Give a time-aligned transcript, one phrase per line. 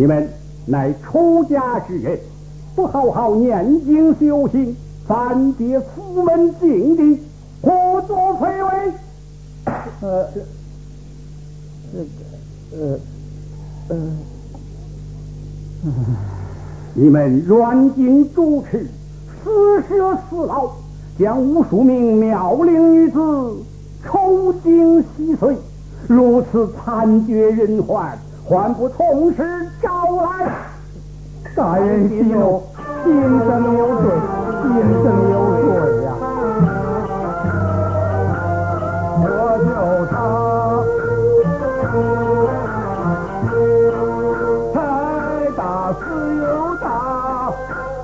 [0.00, 0.26] 你们
[0.64, 2.18] 乃出家之人，
[2.74, 4.74] 不好好念经修行，
[5.06, 7.20] 反跌佛门境地，
[7.60, 8.70] 何作非为？
[10.00, 10.26] 呃，
[12.72, 12.98] 呃，
[13.90, 13.96] 呃，
[16.94, 18.86] 你们软禁主持，
[19.44, 20.70] 私设私牢，
[21.18, 23.18] 将无数名妙龄女子
[24.02, 25.54] 抽筋吸髓，
[26.08, 28.18] 如此惨绝人寰。
[28.50, 30.50] 还不从实招来？
[31.54, 32.60] 大人息怒，
[33.04, 34.10] 先生有罪，
[34.60, 36.06] 先生有罪呀！
[39.22, 39.24] 我
[39.62, 39.70] 就
[40.10, 40.12] 他，
[44.74, 44.76] 太
[45.56, 45.60] 大
[46.00, 46.02] 势
[46.40, 46.44] 又
[46.78, 46.84] 大，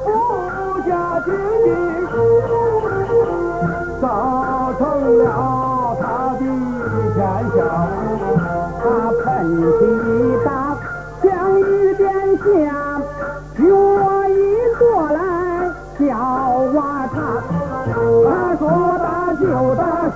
[0.04, 0.06] 富
[0.88, 0.90] 家
[1.22, 1.26] 子
[1.64, 1.66] 弟，
[4.00, 4.04] 造
[4.78, 4.80] 成
[5.18, 5.20] 了
[6.00, 6.40] 他的
[7.14, 7.18] 天
[7.56, 7.58] 下，
[8.78, 8.84] 他
[9.24, 9.26] 喷
[9.80, 9.95] 起。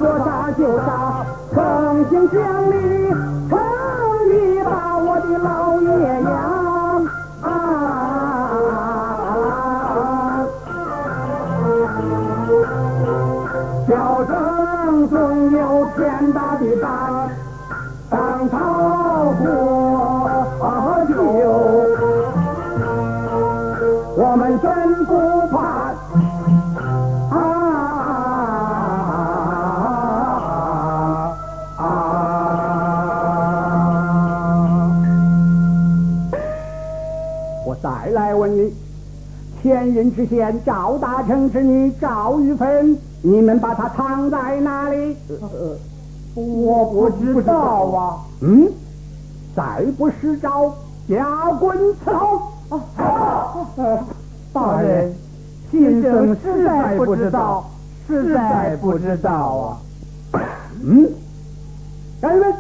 [0.01, 2.41] 说杀就杀，诚心讲
[2.71, 3.10] 理，
[40.01, 45.15] 前任知县赵大成之女赵玉芬，你们把她藏在哪里？
[46.35, 48.17] 我不知道啊。
[48.41, 48.73] 嗯，
[49.55, 50.73] 再不施招，
[51.07, 52.41] 下滚伺候。
[54.55, 55.13] 大人，
[55.71, 57.69] 先生实在不知道，
[58.09, 59.77] 实在不知道啊。
[60.83, 61.11] 嗯，
[62.23, 62.55] 干们，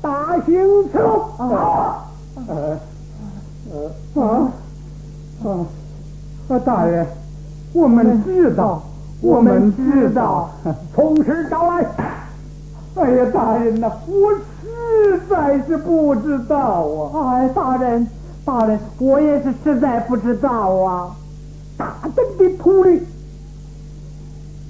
[0.00, 0.60] 大刑
[0.92, 1.20] 伺候。
[1.38, 2.04] 啊，
[2.48, 2.76] 呃，
[4.20, 4.50] 啊，
[5.44, 5.66] 啊，
[6.52, 7.06] 啊，大人，
[7.72, 8.82] 我们知道，
[9.20, 10.50] 我们知道，
[10.94, 11.86] 从实招来。
[12.96, 17.36] 哎呀，大人呐，我实在是不知道啊。
[17.36, 18.06] 哎，大人。
[18.44, 21.14] 大人，我也是实在不知道啊！
[21.78, 23.00] 大胆的徒弟，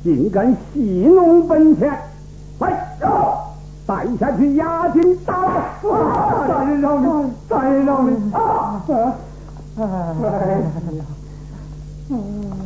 [0.04, 1.90] 竟敢戏弄本钱，
[2.58, 2.98] 来，
[3.86, 5.46] 带下去押进大
[5.82, 6.46] 牢！
[6.46, 7.30] 大人饶命！
[7.48, 8.32] 大人饶命！
[8.34, 8.84] 啊！
[9.78, 11.02] 哎呀！
[12.12, 12.61] 哦。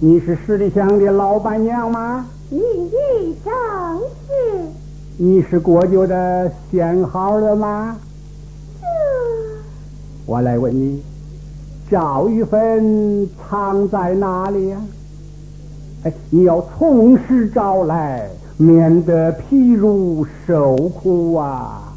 [0.00, 2.24] 你是十里香的老板娘吗？
[2.50, 3.52] 名义正
[4.26, 4.68] 是。
[5.16, 7.96] 你是国舅的相好了吗？
[8.80, 8.86] 是。
[10.24, 11.02] 我来问你，
[11.90, 14.80] 赵玉芬藏在哪里呀？
[14.80, 14.97] 哎，
[16.30, 21.92] 你要从实招来，免得皮如受苦啊！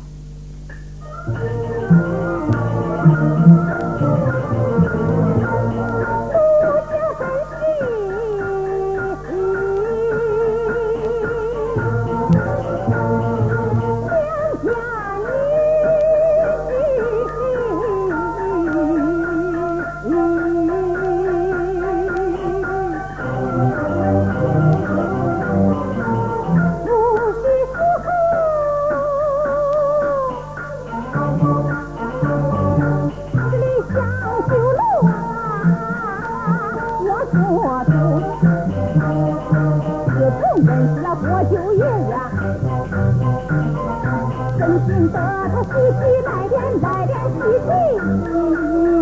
[44.87, 49.00] 今得他喜气来电来电喜气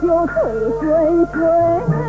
[0.00, 1.99] 就可以追追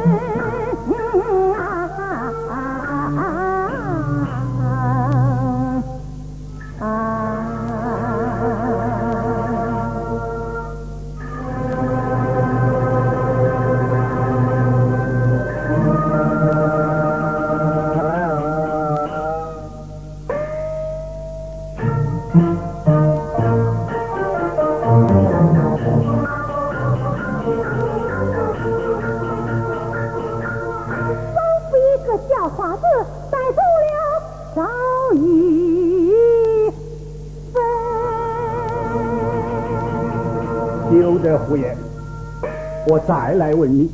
[43.31, 43.89] 再来问你，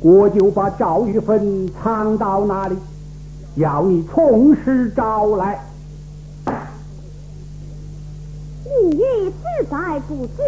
[0.00, 2.76] 我就把赵玉芬藏到哪里？
[3.56, 5.58] 要你从实招来。
[8.64, 10.42] 你也实在不知，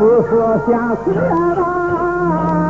[0.00, 2.69] 不说相思吧。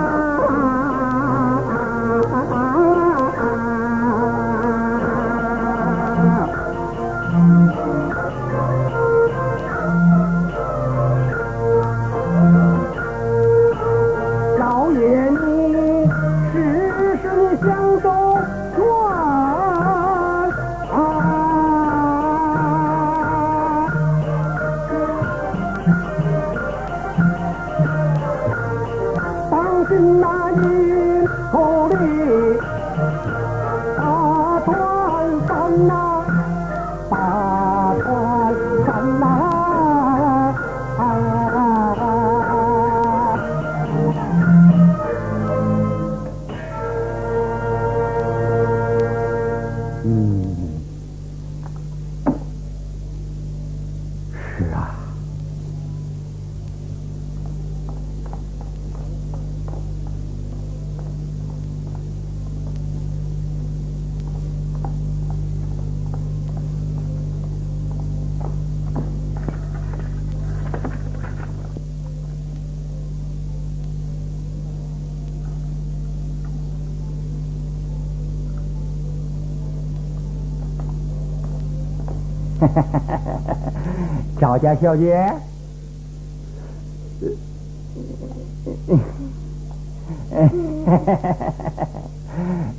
[84.38, 85.33] 赵家小姐，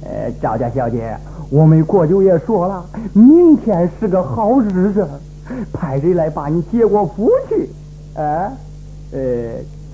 [0.03, 1.17] 呃，赵家小姐，
[1.49, 5.07] 我们国舅爷说了，明天是个好日子，
[5.73, 7.69] 派人来把你接过府去。
[8.15, 8.51] 啊，
[9.11, 9.19] 呃，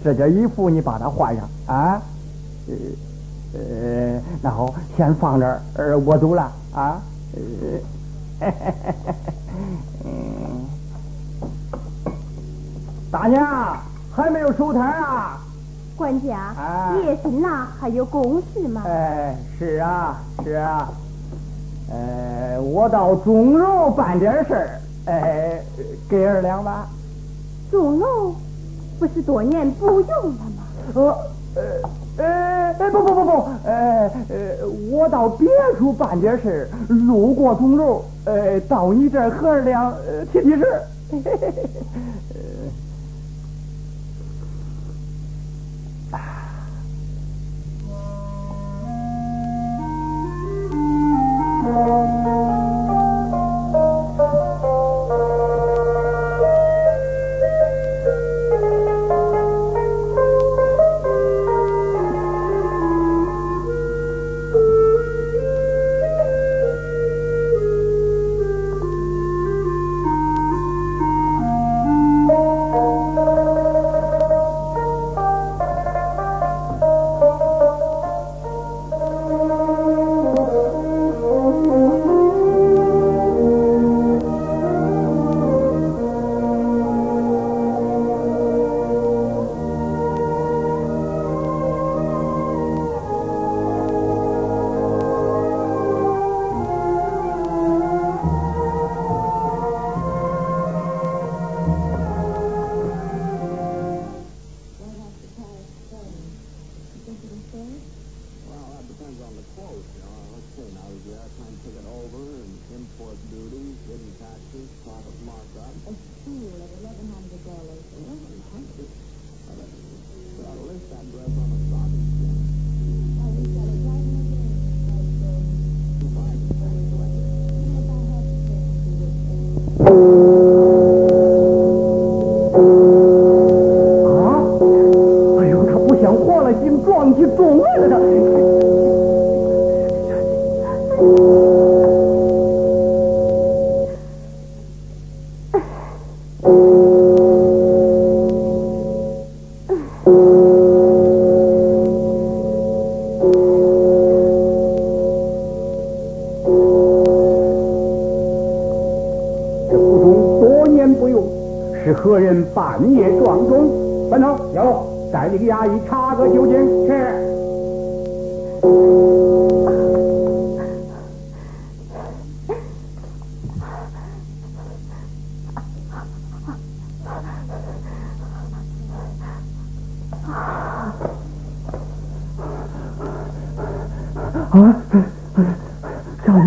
[0.04, 2.02] 这件衣服你把它换上啊。
[2.68, 2.74] 呃
[3.54, 7.02] 呃，那好，先放这儿，呃，我走了啊。
[8.40, 8.52] 呃，
[13.20, 13.76] 大娘
[14.16, 15.40] 还没有收摊啊？
[15.96, 18.84] 管家啊，夜深了，还有公事吗？
[18.86, 20.88] 哎，是啊，是啊。
[21.90, 25.60] 呃，我到钟楼办点事儿，哎，
[26.08, 26.88] 给二两吧。
[27.72, 28.36] 钟楼
[29.00, 30.64] 不是多年不用了吗？
[30.94, 31.18] 呃
[31.56, 31.64] 呃
[32.24, 33.32] 呃，哎不不不不，
[33.64, 35.48] 呃呃，我到别
[35.80, 40.84] 处办点事儿，路过钟楼，呃，到你这儿和二两呃提提事儿。
[51.68, 52.47] Música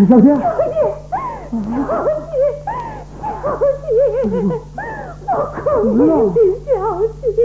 [0.07, 0.75] 小姐，小姐，
[1.51, 2.33] 小姐，
[3.43, 3.45] 小
[4.19, 4.33] 姐，
[5.27, 5.95] 我可怜
[6.33, 6.73] 的小
[7.31, 7.37] 姐，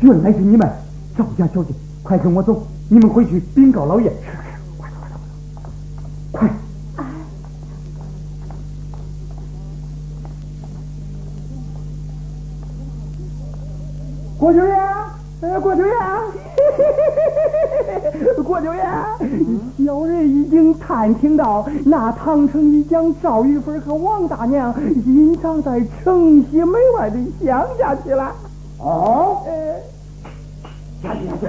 [0.00, 0.66] 原来是你们，
[1.16, 4.10] 赵家小姐，快跟我走，你们回去禀告老爷。
[4.10, 4.38] 是是，
[4.80, 5.18] 快走快走
[6.32, 6.50] 快走，快！
[14.38, 14.72] 郭九爷，
[15.42, 15.92] 哎，郭九爷，
[18.42, 18.80] 郭九爷，
[19.84, 28.34] 小人已经探听到那唐城一将赵玉芬和王大娘隐藏在城西门外的乡下去了。
[28.82, 29.50] 哦，呃，
[31.02, 31.46] 下去下去。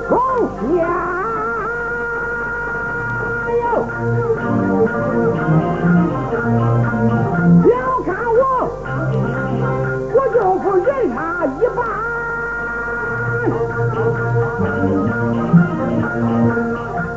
[0.00, 0.10] 从
[0.76, 0.82] 下
[3.62, 3.62] 哟。
[7.68, 8.40] 要看我，
[10.14, 11.78] 我就不忍他一般。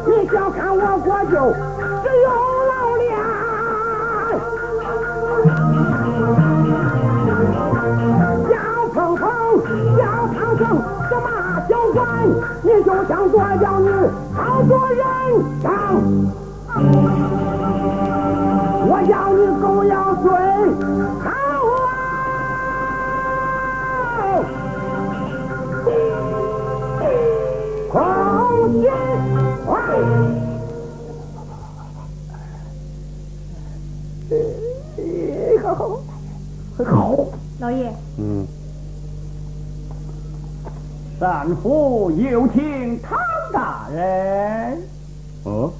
[0.08, 1.34] 你小看我我就，
[2.04, 2.28] 只有
[12.62, 13.88] 你就想做叫你
[14.34, 15.79] 好做人。
[41.50, 43.18] 善福有请汤
[43.52, 44.78] 大人。
[45.46, 45.74] 哦。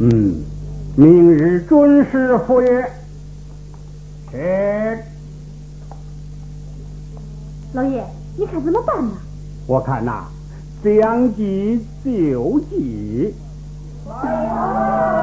[0.00, 0.42] 嗯，
[0.96, 2.84] 明日准时赴约。
[4.32, 4.98] 是。
[7.74, 8.04] 老爷，
[8.36, 9.12] 你看怎么办呢？
[9.68, 10.24] 我看呐、
[10.82, 13.32] 将计就计。
[14.08, 15.13] 嗯。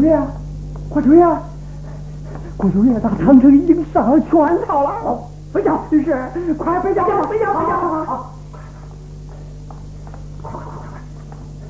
[0.00, 0.18] 郭九爷，
[0.88, 1.26] 郭九爷，
[2.56, 5.18] 郭九爷，大长城已经上了圈套了。
[5.52, 6.02] 飞脚是，
[6.54, 8.32] 快飞脚，飞脚，飞脚，好，
[10.40, 10.88] 快快快快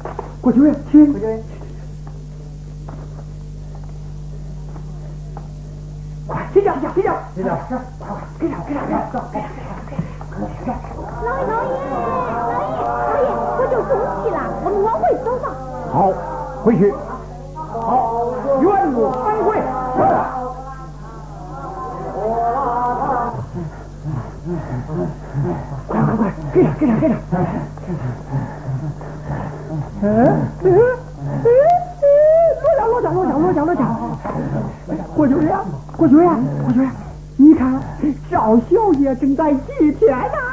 [0.05, 0.13] 快！
[0.41, 1.11] 郭九爷，请。
[1.11, 1.43] 郭九爷，
[6.29, 9.49] 快飞脚，飞脚，飞脚，是，快快，给上，给上，给上，走，给上，
[9.91, 10.07] 给上，
[10.39, 10.79] 给上，
[11.25, 11.69] 老爷，老爷，
[12.47, 13.27] 老爷，老爷，
[13.59, 15.45] 我就中气了，我们往回走吧。
[15.93, 16.13] 好，
[16.63, 16.95] 回去。
[18.61, 19.49] 好，原路返回。
[25.89, 26.21] 快快快，
[26.53, 27.17] 给上给上给上！
[30.03, 30.05] 嗯
[30.63, 30.77] 嗯嗯
[31.45, 32.05] 嗯，
[32.87, 33.83] 落脚落脚落脚落脚落脚！
[35.17, 35.49] 郭九爷，
[35.97, 36.29] 郭九爷，
[36.63, 36.89] 郭九爷，
[37.37, 37.81] 你看
[38.31, 40.50] 赵小姐正在祭天呢。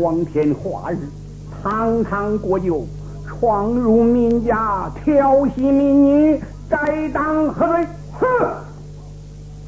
[0.00, 0.96] 光天化日，
[1.62, 2.86] 堂堂国舅
[3.26, 7.86] 闯入民家，调戏民女，该当何罪？
[8.18, 8.28] 哼！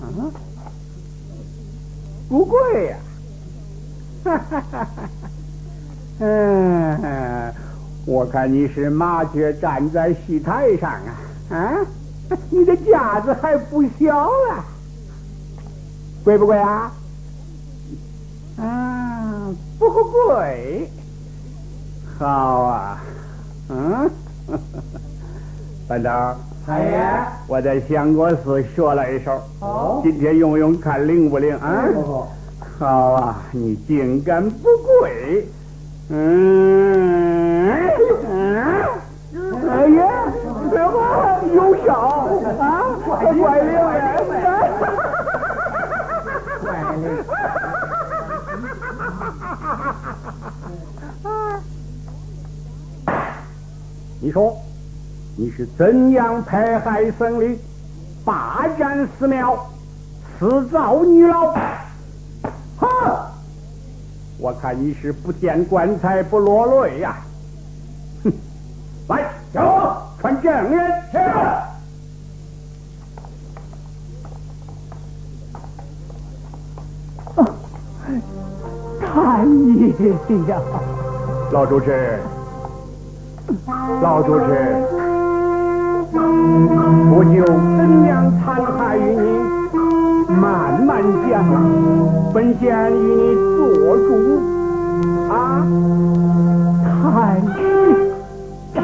[0.00, 0.32] 啊？
[2.28, 2.96] 不贵呀！
[4.24, 5.08] 哈哈哈哈！
[6.20, 7.52] 嗯，
[8.06, 11.56] 我看你是麻雀站在戏台上啊！
[11.56, 11.72] 啊，
[12.50, 14.64] 你的架子还不小啊！
[16.22, 16.92] 贵不贵啊？
[18.58, 20.90] 啊，不贵。
[22.18, 22.26] 好
[22.62, 23.02] 啊，
[23.70, 24.10] 嗯，
[25.88, 26.38] 班长。
[26.66, 31.84] 哎呀，我在相国寺学了一手，好，今天用用看灵不灵啊？
[32.78, 34.68] 好啊，你竟敢不
[35.00, 35.48] 跪？
[36.10, 37.70] 嗯，
[39.68, 40.32] 哎呀，
[40.70, 41.94] 这么有效
[42.60, 42.68] 啊？
[43.04, 43.48] 怪灵的，
[46.62, 47.04] 怪灵。
[54.20, 54.59] 你说。
[55.40, 57.58] 你是怎样迫害僧侣、
[58.26, 59.56] 霸占寺庙、
[60.38, 61.54] 私造女老？
[62.76, 62.86] 哼！
[64.36, 67.16] 我看你是不见棺材不落泪呀！
[68.22, 68.30] 哼！
[69.08, 71.02] 来，走，传证人。
[71.10, 71.18] 是。
[79.00, 80.60] 太爷呀！
[81.50, 82.20] 老主持，
[84.02, 84.99] 老主持。
[87.12, 88.10] 我就怎样
[88.40, 88.44] 残
[88.76, 89.20] 害于你？
[90.40, 90.40] 慢
[90.86, 91.44] 慢讲，
[92.32, 93.58] 本想与你做
[93.98, 94.08] 主
[95.28, 95.34] 啊！
[97.02, 98.78] 太你。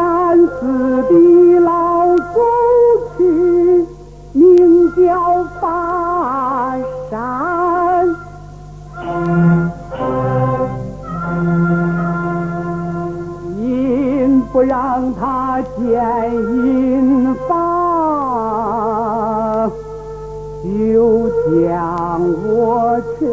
[0.00, 2.40] 三四的老祖
[3.18, 3.84] 师
[4.32, 6.78] 名叫巴
[7.10, 8.08] 山。
[13.58, 17.50] 您不让他见银发
[20.64, 23.26] 就将我撤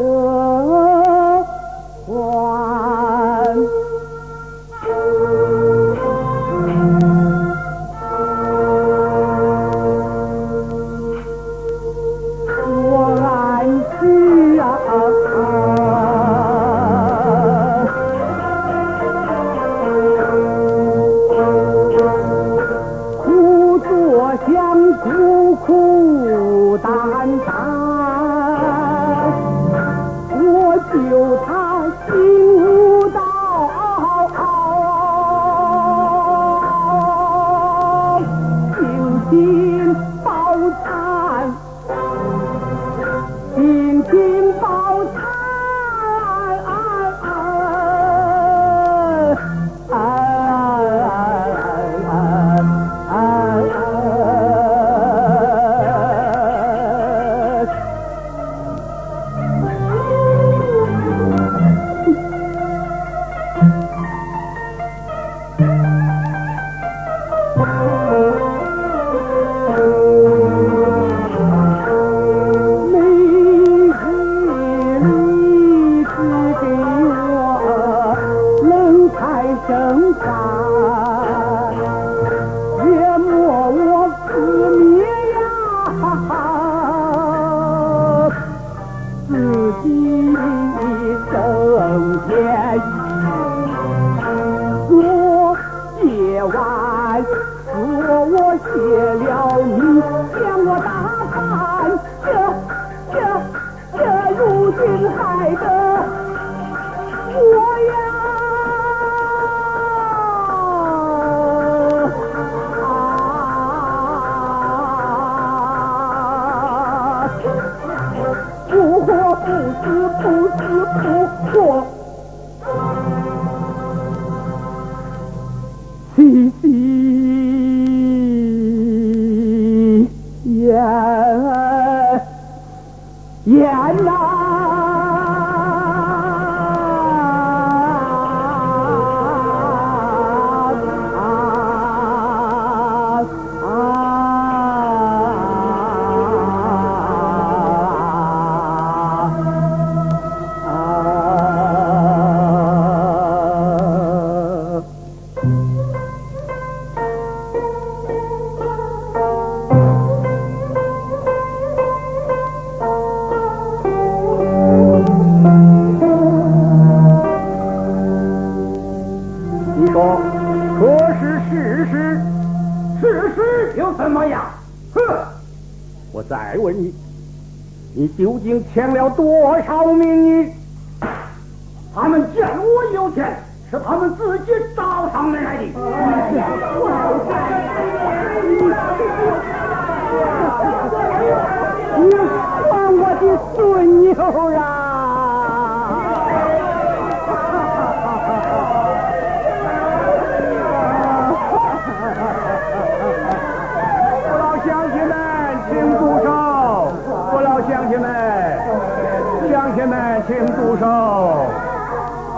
[178.47, 180.47] 竟欠了多少命？
[180.47, 180.56] 你。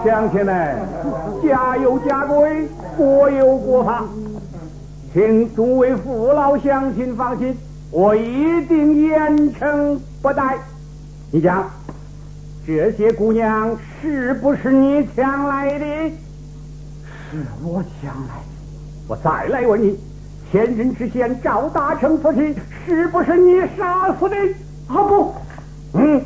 [0.03, 0.77] 乡亲们，
[1.43, 4.05] 家有家规，国有国法，
[5.13, 7.55] 请诸位父老乡亲放心，
[7.91, 10.57] 我一定严惩不贷。
[11.31, 11.69] 你讲，
[12.65, 15.85] 这些姑娘是不是你抢来的？
[17.31, 18.49] 是我抢来的。
[19.07, 19.99] 我再来问你，
[20.51, 24.35] 前任知县赵大成夫妻是不是你杀死的？
[24.87, 25.33] 啊不，
[25.93, 26.21] 嗯。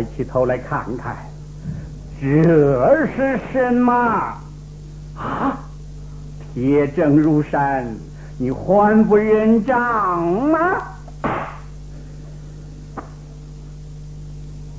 [0.00, 1.14] 抬起头来看看，
[2.18, 3.92] 这是什么？
[5.14, 5.58] 啊，
[6.54, 7.86] 铁证如山，
[8.38, 10.58] 你还不认账吗？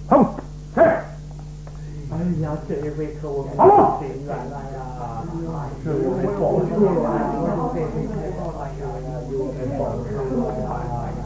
[0.10, 0.36] 好，
[0.74, 0.82] 是。
[0.82, 4.82] 哎呀，这一回可我好心软了呀！
[5.86, 7.14] 这我们保住了呀！
[7.76, 8.82] 这回太好了呀！
[9.32, 10.10] 有我们保住
[10.42, 11.22] 了呀！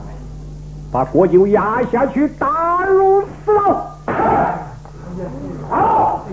[0.91, 3.85] 把国舅压下去，打入死牢。
[5.67, 6.23] 好，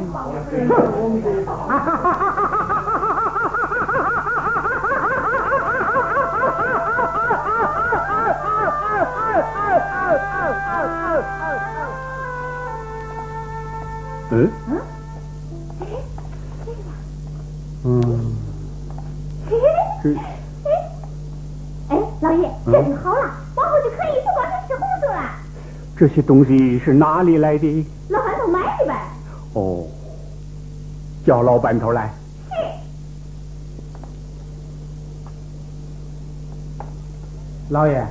[14.35, 14.51] 嗯
[17.85, 18.37] 嗯，
[20.03, 20.15] 这
[21.89, 25.19] 哎，老爷，这就好了，往后就可以不光是吃红薯了。
[25.97, 27.87] 这些东西是哪里来的？
[28.09, 28.95] 老板头买的呗。
[29.55, 29.85] 哦，
[31.25, 32.13] 叫老板头来。
[32.51, 32.57] 是。
[37.71, 38.05] 老爷，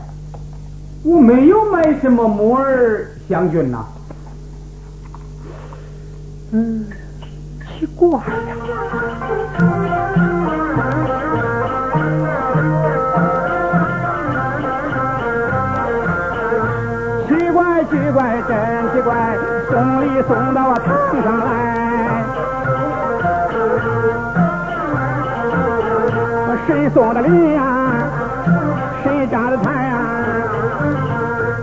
[1.03, 3.85] 我没有买什么木耳香菌呐。
[6.51, 6.85] 嗯，
[7.79, 8.23] 奇怪呀。
[17.27, 18.57] 奇怪，奇怪，真
[18.93, 19.37] 奇怪，
[19.69, 21.60] 送礼送到堂上来。
[26.93, 28.09] 送的礼呀？
[29.03, 29.97] 谁家的菜呀？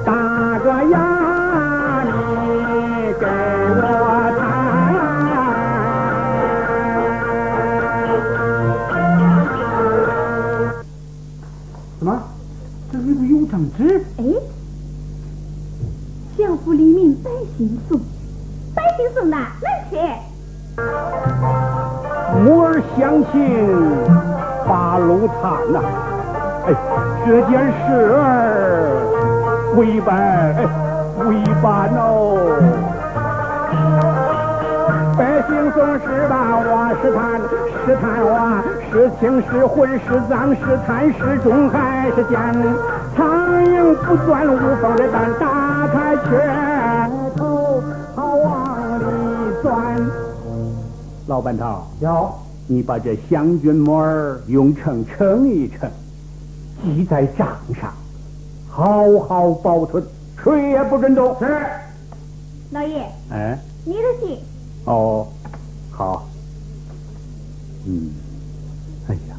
[0.04, 2.10] 大哥呀，你
[3.20, 3.82] 给我
[4.38, 4.40] 谈。
[11.98, 12.08] 什么？
[12.90, 14.02] 这里头有张纸？
[14.16, 14.24] 哎，
[16.38, 18.00] 相府黎民百姓送，
[18.74, 19.98] 百姓送的能去。
[22.44, 23.22] 母儿乡
[24.68, 25.80] 八路探呐，
[26.66, 26.68] 哎，
[27.26, 28.20] 这件事儿
[29.76, 30.66] 未办，哎，
[31.24, 32.04] 未办哦。
[35.16, 36.36] 百姓总是把？
[36.60, 37.40] 我试探，
[37.86, 38.30] 试探我，
[38.92, 42.38] 是情是混，是脏是贪是忠还是奸？
[43.16, 43.24] 苍
[43.64, 46.28] 蝇不钻无缝的蛋，打开缺
[47.36, 47.82] 头
[48.14, 49.02] 好往里
[49.62, 49.72] 钻。
[51.26, 52.37] 老板头，有。
[52.70, 55.90] 你把这湘军木儿用秤称一称，
[56.84, 57.94] 记在账上，
[58.68, 60.04] 好好保存，
[60.44, 61.34] 谁也不准动。
[61.40, 61.46] 是。
[62.70, 64.38] 老爷，哎，你的信。
[64.84, 65.26] 哦，
[65.90, 66.28] 好。
[67.86, 68.10] 嗯，
[69.08, 69.36] 哎呀，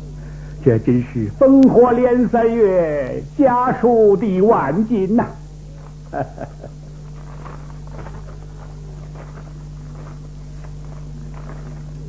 [0.65, 5.27] 这真是烽火连三月，家书抵万金呐、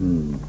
[0.00, 0.39] 嗯。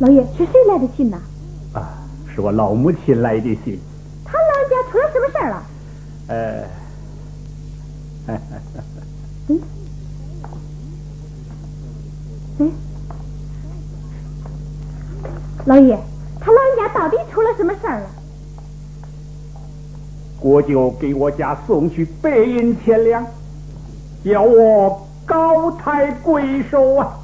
[0.00, 1.18] 老爷，是谁来的信呐？
[1.72, 1.90] 啊，
[2.32, 3.80] 是我老母亲来的信。
[4.24, 5.62] 他老人家出了什么事儿了？
[6.28, 6.64] 呃，
[9.48, 9.60] 嗯，
[12.58, 12.72] 嗯，
[15.66, 15.98] 老爷，
[16.38, 18.06] 他老人家到底出了什么事儿了？
[20.38, 23.26] 国舅给我家送去白银千两，
[24.24, 27.18] 叫我高抬贵手啊！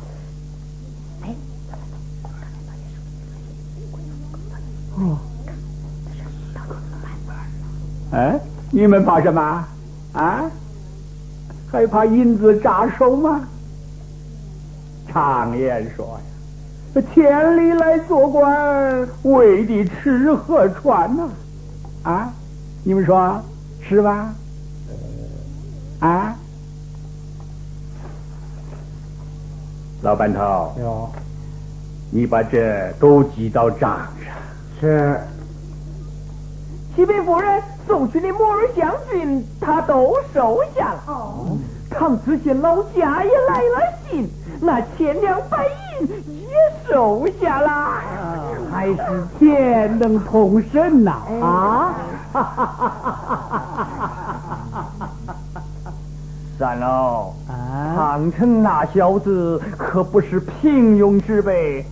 [8.15, 8.39] 哎，
[8.71, 9.65] 你们怕什么
[10.13, 10.49] 啊？
[11.71, 13.41] 还怕银子扎手吗？
[15.09, 16.21] 常言说
[16.95, 21.29] 呀，千里来做官，为的吃和穿呐、
[22.05, 22.33] 啊，
[22.85, 23.43] 你们说
[23.81, 24.33] 是吧？
[25.99, 26.37] 啊，
[30.03, 31.11] 老板头，有。
[32.11, 34.33] 你把这都记到账上。
[34.81, 35.19] 是。
[36.95, 41.03] 启禀夫人，送去的摩尔将军他都收下了。
[41.07, 41.57] 哦，
[41.91, 44.29] 唐知县老家也来了信，
[44.61, 45.67] 那千两白
[46.01, 46.09] 银
[46.49, 46.55] 也
[46.89, 48.01] 收下了。
[48.73, 48.97] 还是
[49.39, 51.13] 天能通神呐！
[51.41, 51.95] 啊！
[56.59, 57.95] 三老，啊！
[57.97, 61.85] 唐城那小子可不是平庸之辈，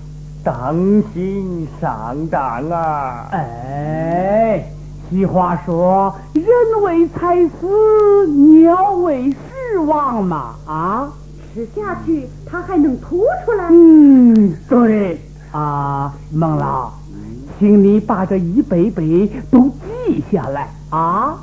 [0.43, 0.75] 当
[1.13, 3.29] 心上当啊！
[3.33, 4.65] 哎，
[5.13, 6.47] 俗话说，人
[6.83, 11.13] 为财死，鸟为食亡嘛啊！
[11.53, 13.69] 吃下去它还能吐出来？
[13.71, 15.21] 嗯，对
[15.53, 16.91] 啊，孟老，
[17.59, 19.69] 请你把这一杯杯都
[20.07, 21.37] 记下来啊！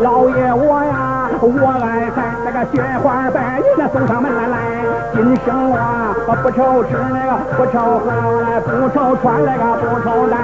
[0.00, 1.13] 老爷我呀，
[1.46, 4.56] 我爱看那个雪花白，云那送上门来。
[5.12, 8.08] 今生我不愁吃那个，不愁喝，
[8.64, 10.36] 不愁穿那个，不愁戴，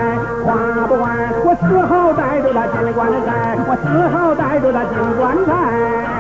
[0.45, 1.17] 花不完。
[1.45, 6.20] 我丝毫带着那金棺材，我丝毫带着那金棺材。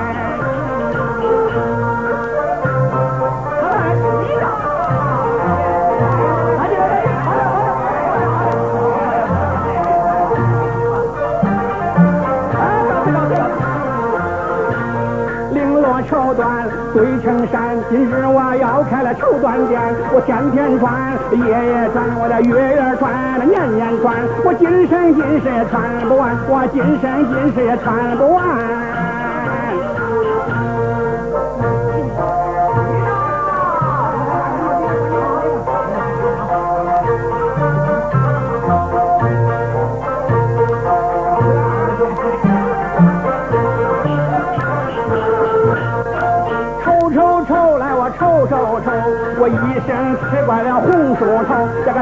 [16.92, 19.80] 堆成山，今日我要开了绸缎店，
[20.12, 28.89] 我天天穿，夜夜穿，我的月月穿，年年穿，我今生今世也穿不完，我今生今世也穿不完。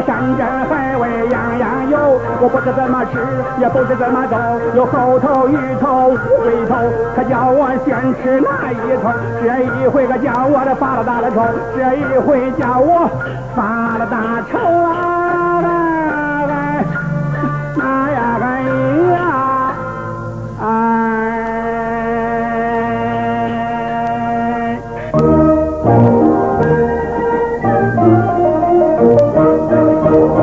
[0.08, 1.98] 山珍海味样样有，
[2.40, 3.18] 我不知怎么吃，
[3.60, 4.36] 也不知怎么走，
[4.74, 6.76] 有猴头、鱼头、乌龟头，
[7.14, 9.12] 可叫我先吃哪一头？
[9.42, 11.44] 这一回可叫我的发了大了愁，
[11.76, 13.06] 这一回叫我
[13.54, 15.07] 发了大愁啊！